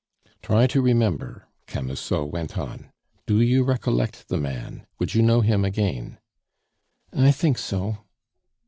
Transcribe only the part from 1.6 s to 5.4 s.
Camusot went on. "Do you recollect the man? Would you